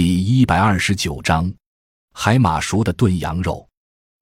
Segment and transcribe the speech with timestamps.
[0.00, 1.52] 第一百二十九章，
[2.14, 3.68] 海马熟的炖羊肉。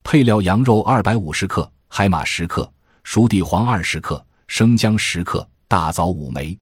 [0.02, 2.72] 配料：羊肉二百五十克，海马十克，
[3.04, 6.58] 熟地黄二十克，生姜十克，大枣五枚。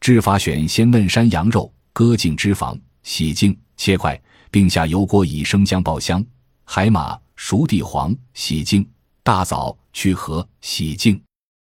[0.00, 4.20] 制法：选鲜嫩山羊肉，割净脂肪，洗净切块，
[4.50, 6.22] 并下油锅以生姜爆香。
[6.66, 8.86] 海马、熟地黄洗净，
[9.22, 11.18] 大枣去核洗净。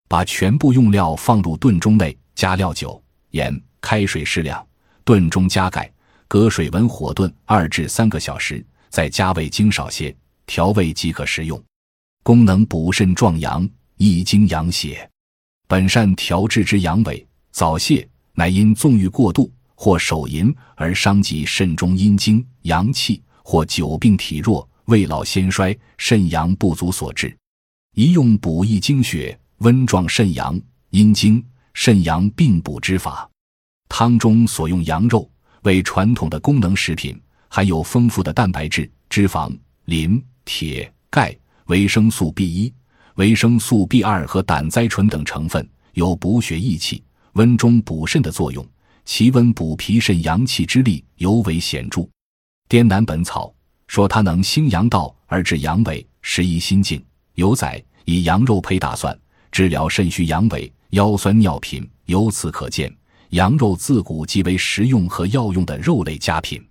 [0.09, 4.65] 把全部用料放入炖盅内，加料酒、盐、开水适量，
[5.03, 5.93] 炖盅加盖。
[6.29, 11.63] 隔水文火炖二至三个小时，再加味精少些，调味即可食用。
[12.23, 15.09] 功能补肾壮阳，益精养血。
[15.69, 27.37] 本善调治之阳痿、早泄，乃因纵欲过度或手淫而伤及肾中阴精阳气，或久病体弱、未老先衰、肾阳不足所致。
[27.95, 33.31] 宜用补益精血、温壮肾阳、阴精、肾阳并补之法。
[33.89, 35.31] 汤中所用羊肉。
[35.67, 39.53] 为传统的功能食品，含有丰富的蛋白质、脂肪、
[39.87, 42.73] 磷、铁、钙、维生素 B 一、
[43.17, 48.65] 维生素 B 二和胆甾醇等成分，有补血益气、温中补肾的作用，
[49.05, 52.03] 其温补脾肾阳气之力尤为显著。
[52.69, 53.49] 《滇南本草》
[53.89, 57.05] 说它能兴阳道而治阳痿，适宜心静。
[57.35, 59.19] 有载以羊肉配大蒜，
[59.51, 61.85] 治疗肾虚阳痿、腰酸尿频。
[62.05, 62.89] 由此可见。
[63.31, 66.65] 羊肉自古即为食用和药用的肉类佳品。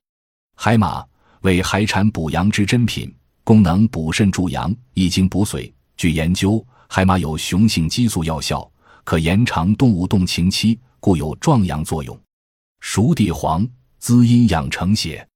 [0.56, 1.06] 海马
[1.42, 5.72] 为海产补阳之珍品，功能补肾助阳、益精补髓。
[5.98, 8.70] 据研究，海马有雄性激素药效，
[9.04, 12.18] 可延长动物动情期，故有壮阳作用。
[12.80, 13.68] 熟地黄
[14.00, 15.28] 滋阴养成血，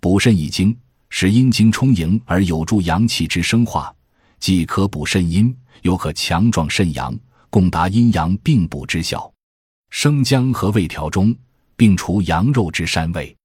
[0.00, 0.76] 补肾益精，
[1.08, 3.94] 使阴精充盈而有助阳气之生化，
[4.40, 7.16] 既可补肾阴，又可强壮肾阳，
[7.50, 9.32] 共达阴阳并补之效。
[9.90, 11.34] 生姜和味调中，
[11.76, 13.36] 并除羊肉之膻味，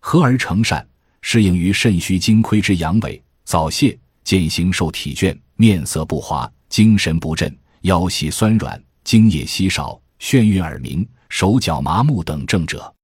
[0.00, 0.86] 合而成膳，
[1.22, 12.95] 适应于肾虚精亏之阳痿、早泄、健行瘦体倦、面色不华、精神不振、腰膝酸软、精液稀少、眩晕耳鸣、手脚麻木等症者。